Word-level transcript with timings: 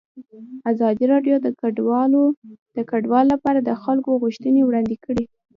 ازادي 0.71 1.05
راډیو 1.13 1.35
د 2.75 2.79
کډوال 2.89 3.25
لپاره 3.33 3.59
د 3.61 3.69
خلکو 3.83 4.19
غوښتنې 4.21 4.61
وړاندې 4.63 4.95
کړي. 5.05 5.25